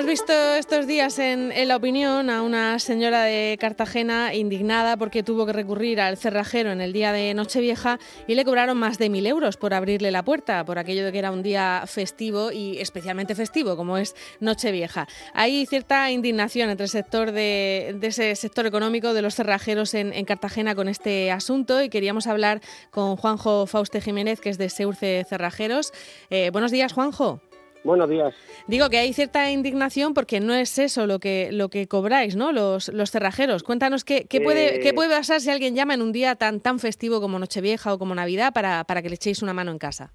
[0.00, 5.44] Hemos visto estos días en, la opinión a una señora de Cartagena indignada porque tuvo
[5.44, 9.26] que recurrir al cerrajero en el día de Nochevieja y le cobraron más de mil
[9.26, 13.34] euros por abrirle la puerta, por aquello de que era un día festivo y especialmente
[13.34, 15.06] festivo, como es Nochevieja.
[15.34, 20.74] Hay cierta indignación entre el sector de, ese sector económico de los cerrajeros en, Cartagena
[20.74, 25.92] con este asunto y queríamos hablar con Juanjo Fauste Jiménez, que es de Seurce Cerrajeros.
[26.30, 27.42] Eh, buenos días, Juanjo.
[27.82, 28.34] Buenos días.
[28.66, 32.52] Digo que hay cierta indignación porque no es eso lo que lo que cobráis, ¿no?
[32.52, 33.62] Los, los cerrajeros.
[33.62, 36.78] Cuéntanos qué, qué puede qué puede pasar si alguien llama en un día tan tan
[36.78, 40.12] festivo como Nochevieja o como Navidad para, para que le echéis una mano en casa.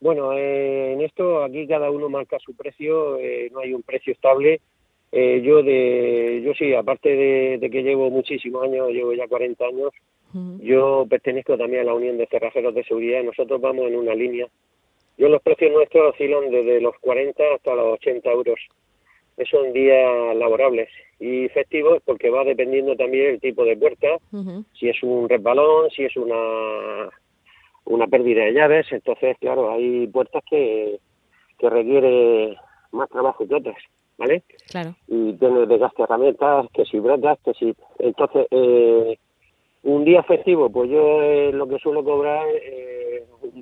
[0.00, 4.12] Bueno, eh, en esto aquí cada uno marca su precio, eh, no hay un precio
[4.12, 4.60] estable.
[5.10, 9.92] Eh, yo de yo sí, aparte de, que llevo muchísimos años, llevo ya 40 años,
[10.60, 13.22] yo pertenezco también a la Unión de Cerrajeros de Seguridad.
[13.22, 14.46] Nosotros vamos en una línea
[15.18, 18.60] yo los precios nuestros oscilan desde los 40 hasta los 80 euros.
[19.36, 20.88] Esos son días laborables
[21.20, 24.08] y festivos porque va dependiendo también el tipo de puerta,
[24.78, 27.10] si es un resbalón, si es una
[27.84, 30.98] una pérdida de llaves, entonces claro, hay puertas que,
[31.58, 32.56] que requiere
[32.92, 33.76] más trabajo que otras,
[34.18, 34.42] ¿vale?
[34.70, 34.94] Claro.
[35.06, 37.74] Y tiene desgaste de herramientas, que si brotas, que si...
[37.98, 39.18] Entonces, eh,
[39.84, 42.46] un día festivo, pues yo eh, lo que suelo cobrar...
[42.62, 42.97] Eh,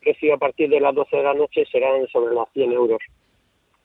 [0.00, 3.00] precio a partir de las 12 de la noche serán sobre los 100 euros.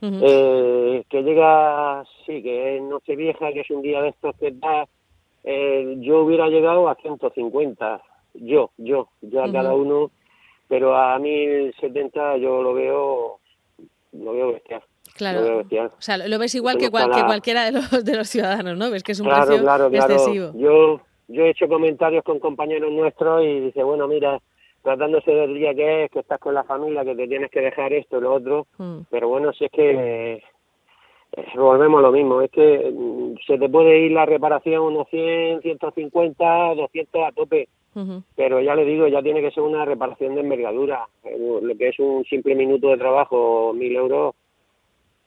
[0.00, 4.86] eh, que llega, sí, que es Nochevieja, que es un día de estos que da,
[5.44, 8.00] eh, yo hubiera llegado a 150,
[8.34, 10.10] yo, yo, ya cada uno,
[10.68, 13.38] pero a 1070 yo lo veo,
[14.12, 14.82] lo veo bestial.
[15.14, 15.62] Claro.
[15.62, 18.90] O sea, lo ves igual que, cualquiera de los, de los ciudadanos, ¿no?
[18.90, 20.52] Ves que es un precio claro, excesivo.
[20.54, 24.40] Yo, yo he hecho comentarios con compañeros nuestros y dice, bueno, mira,
[24.82, 27.92] tratándose del día que es, que estás con la familia, que te tienes que dejar
[27.92, 29.00] esto y lo otro, mm.
[29.10, 30.42] pero bueno, si es que eh,
[31.56, 35.62] volvemos a lo mismo, es que mm, se te puede ir la reparación unos 100,
[35.62, 37.68] 150, 200 a tope,
[38.36, 41.88] pero ya le digo, ya tiene que ser una reparación de envergadura, eh, lo que
[41.88, 44.36] es un simple minuto de trabajo, mil euros,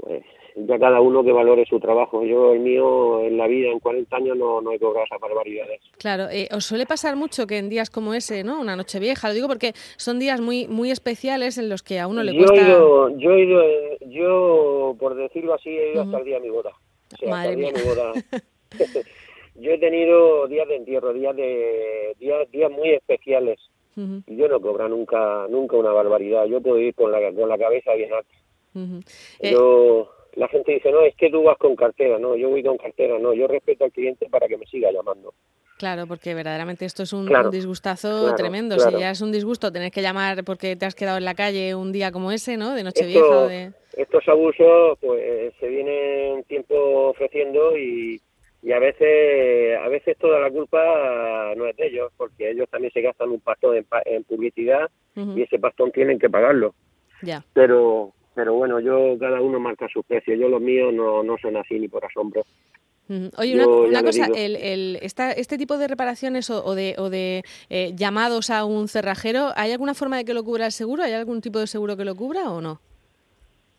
[0.00, 0.22] pues
[0.66, 2.24] ya cada uno que valore su trabajo.
[2.24, 5.80] Yo el mío en la vida, en 40 años, no, no he cobrado esas barbaridades.
[5.98, 8.60] Claro, eh, ¿os suele pasar mucho que en días como ese, ¿no?
[8.60, 12.06] una noche vieja, lo digo porque son días muy muy especiales en los que a
[12.06, 12.54] uno le cuesta...
[12.56, 13.64] yo he ido,
[14.06, 16.72] yo por decirlo así, he ido hasta el día de mi boda.
[17.26, 17.72] Madre mía.
[19.54, 23.58] yo he tenido días de entierro, días de días, días muy especiales.
[24.28, 26.44] Y yo no cobro nunca nunca una barbaridad.
[26.46, 28.30] Yo puedo ir con la, con la cabeza bien alta.
[29.42, 32.76] Yo la gente dice, no, es que tú vas con cartera, no, yo voy con
[32.76, 35.34] cartera, no, yo respeto al cliente para que me siga llamando.
[35.78, 38.78] Claro, porque verdaderamente esto es un, disgustazo tremendo.
[38.80, 41.76] Si ya es un disgusto tener que llamar porque te has quedado en la calle
[41.76, 42.74] un día como ese, ¿no?
[42.74, 43.46] De Nochevieja.
[43.46, 43.72] De...
[43.96, 46.74] Estos abusos, pues, se vienen tiempo
[47.10, 48.20] ofreciendo y,
[48.60, 52.92] y a veces, a veces toda la culpa no es de ellos, porque ellos también
[52.92, 56.74] se gastan un pastón en, publicidad y ese pastón tienen que pagarlo.
[57.22, 57.44] Ya.
[57.52, 61.56] Pero, pero bueno, yo cada uno marca su precio, yo los míos no, no son
[61.56, 62.44] así ni por asombro.
[63.36, 67.90] Oye, una, cosa, el, el, esta, este tipo de reparaciones o, de, o de eh,
[67.96, 71.02] llamados a un cerrajero, ¿hay alguna forma de que lo cubra el seguro?
[71.02, 72.80] ¿Hay algún tipo de seguro que lo cubra o no?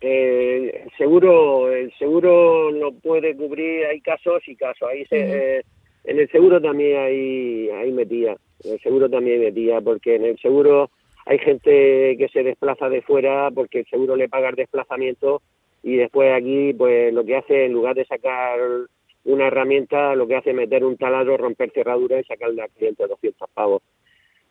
[0.00, 4.88] Eh, seguro, el seguro lo puede cubrir, hay casos y casos.
[4.88, 5.62] Ahí se, eh,
[6.04, 10.88] en el seguro también hay, hay metía, el seguro también metía, porque en el seguro
[11.26, 15.42] hay gente que se desplaza de fuera porque seguro le paga el desplazamiento
[15.82, 18.58] y después aquí pues lo que hace en lugar de sacar
[19.24, 23.06] una herramienta lo que hace es meter un taladro, romper cerradura y sacarle al cliente
[23.06, 23.82] 200 pavos.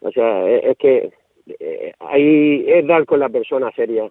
[0.00, 1.10] O sea, es, que
[1.58, 4.08] eh, ahí es dar con la persona seria.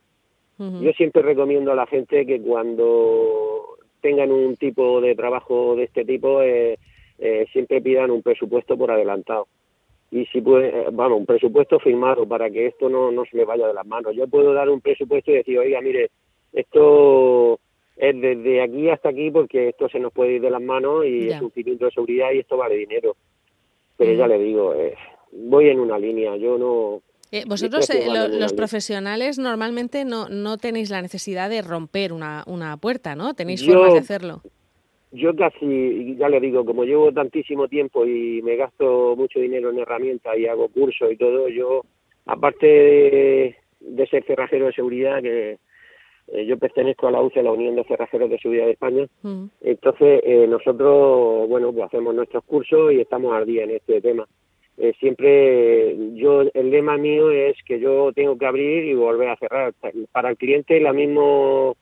[0.58, 6.04] Yo siempre recomiendo a la gente que cuando tengan un tipo de trabajo de este
[6.04, 6.78] tipo eh,
[7.18, 9.48] eh, siempre pidan un presupuesto por adelantado
[10.12, 13.68] y si puede, vamos, un presupuesto firmado para que esto no, no se me vaya
[13.68, 14.16] de las manos.
[14.16, 16.10] Yo puedo dar un presupuesto y decir, oiga, mire,
[16.52, 17.60] esto
[17.96, 21.30] es desde aquí hasta aquí porque esto se nos puede ir de las manos y
[21.30, 23.16] es un cilindro de seguridad y esto vale dinero.
[23.98, 24.96] Pero ya le digo, eh,
[25.32, 27.02] voy en una línea, yo no...
[27.32, 32.78] Eh, vosotros, eh, los profesionales, normalmente no, no tenéis la necesidad de romper una, una
[32.78, 33.36] puerta, ¿no?
[33.36, 34.42] Tenéis formas de hacerlo
[35.12, 39.80] yo casi, ya le digo, como llevo tantísimo tiempo y me gasto mucho dinero en
[39.80, 41.84] herramientas y hago cursos y todo, yo,
[42.26, 45.58] aparte de, ser cerrajero de seguridad, que
[46.28, 49.46] eh, yo pertenezco a la UCE, la Unión de Cerrajeros de Seguridad de España, mm.
[49.62, 54.28] entonces eh, nosotros, bueno, pues hacemos nuestros cursos y estamos al día en este tema.
[54.78, 59.36] Eh, siempre yo el lema mío es que yo tengo que abrir y volver a
[59.36, 59.74] cerrar
[60.14, 61.76] para el cliente la mismo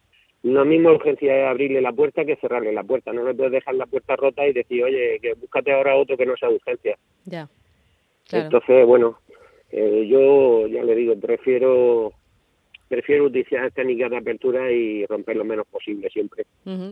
[0.57, 3.13] la misma urgencia es abrirle la puerta que cerrarle la puerta.
[3.13, 6.25] No le puedes dejar la puerta rota y decir, oye, que búscate ahora otro que
[6.25, 6.97] no sea urgencia.
[7.25, 7.47] Ya.
[8.31, 9.19] Entonces, bueno,
[9.71, 12.11] eh, yo ya le digo, prefiero
[12.87, 16.45] prefiero utilizar técnicas de apertura y romper lo menos posible siempre.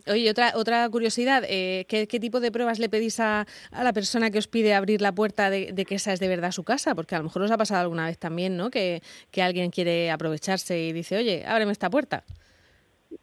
[0.08, 4.38] Oye, otra otra curiosidad, eh, ¿qué, tipo de pruebas le pedís a, la persona que
[4.38, 6.96] os pide abrir la puerta de, que esa es de verdad su casa?
[6.96, 8.70] Porque a lo mejor os ha pasado alguna vez también, ¿no?
[8.70, 9.02] Que,
[9.32, 12.24] que alguien quiere aprovecharse y dice, oye, ábreme esta puerta.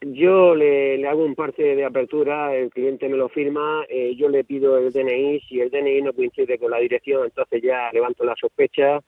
[0.05, 4.43] Yo le, hago un parte de apertura, el cliente me lo firma, eh, yo le
[4.43, 8.35] pido el DNI, si el DNI no coincide con la dirección, entonces ya levanto la
[8.35, 9.01] sospecha,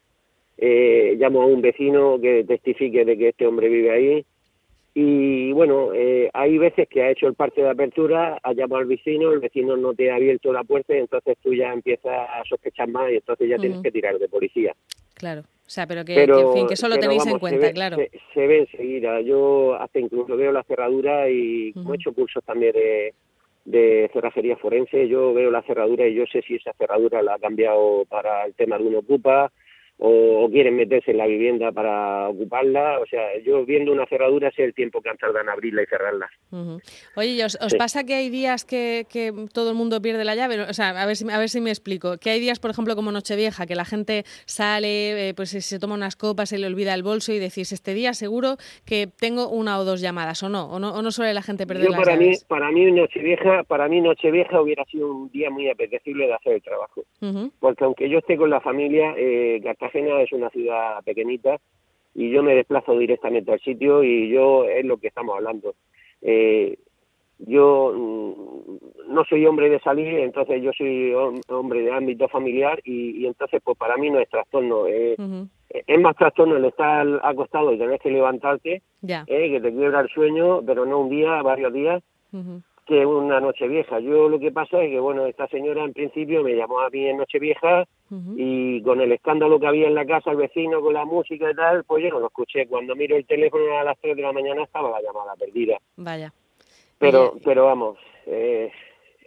[0.57, 4.27] eh, llamo a un vecino que testifique de que este hombre vive ahí.
[4.95, 8.87] Y bueno, eh, hay veces que ha hecho el parte de apertura, ha llamado al
[8.87, 12.45] vecino, el vecino no te ha abierto la puerta y entonces tú ya empiezas a
[12.49, 14.73] sospechar más y entonces ya tienes que tirar de policía.
[15.15, 17.97] Claro, o sea, pero que, en fin, que eso lo tenéis en cuenta, claro.
[18.35, 22.75] Se, ve enseguida, yo hasta incluso veo la cerradura y como he hecho cursos también
[22.75, 23.15] de,
[23.65, 27.39] de cerrajería forense, yo veo la cerradura y yo sé si esa cerradura la ha
[27.39, 29.51] cambiado para el tema de un ocupa,
[29.99, 32.99] o, quieren meterse en la vivienda para ocuparla.
[33.01, 35.87] O sea, yo viendo una cerradura sé el tiempo que han tardado en abrirla y
[35.87, 36.31] cerrarla.
[37.17, 40.61] Oye, ¿os, pasa que hay días que, que, todo el mundo pierde la llave?
[40.61, 42.19] O sea, a ver, si, a ver si me explico.
[42.19, 45.95] Que hay días, por ejemplo, como Nochevieja, que la gente sale, eh, pues se toma
[45.95, 49.79] unas copas, se le olvida el bolso y decís, este día seguro que tengo una
[49.79, 50.67] o dos llamadas, ¿o no?
[50.71, 52.29] ¿O no, o no suele la gente perder las para llaves?
[52.43, 56.55] Mí, para mí Nochevieja, para mí Nochevieja hubiera sido un día muy apetecible de hacer
[56.55, 57.05] el trabajo.
[57.59, 61.59] Porque aunque yo esté con la familia, eh, Cartagena es una ciudad pequeñita
[62.15, 65.75] y yo me desplazo directamente al sitio y yo es lo que estamos hablando.
[66.23, 66.79] Eh,
[67.39, 71.13] yo mm, no soy hombre de salir, entonces yo soy
[71.49, 74.87] hombre de ámbito familiar y, entonces pues para mí no es trastorno.
[74.87, 75.17] Eh,
[75.69, 78.83] Es más trastorno el estar acostado y tener que levantarte,
[79.27, 82.03] eh, que te quiebra el sueño, pero no un día, varios días
[82.87, 83.99] que una noche vieja.
[84.01, 87.07] Yo lo que pasa es que, bueno, esta señora en principio me llamó a mí
[87.07, 87.85] en noche vieja
[88.37, 91.55] y con el escándalo que había en la casa, el vecino con la música y
[91.55, 92.67] tal, pues yo no lo escuché.
[92.67, 95.79] Cuando miro el teléfono a las 3 de la mañana estaba la llamada perdida.
[95.97, 96.33] Vaya.
[96.99, 97.99] Pero, pero vamos.
[98.27, 98.71] Eh,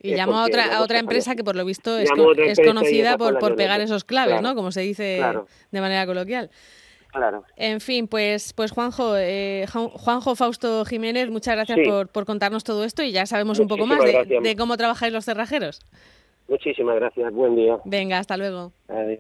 [0.02, 3.40] y llamó a otra, a otra empresa que por lo visto es, es conocida por,
[3.40, 4.56] por pegar esos claves, ¿no?
[4.56, 5.22] Como se dice
[5.72, 6.50] de manera coloquial.
[7.56, 12.84] En fin, pues, pues Juanjo, eh, Juanjo Fausto Jiménez, muchas gracias por, por, contarnos todo
[12.84, 15.82] esto y ya sabemos un poco más de, de, cómo trabajáis los cerrajeros.
[16.48, 17.78] Muchísimas gracias, buen día.
[17.86, 18.72] Venga, hasta luego.
[18.88, 19.20] Adiós.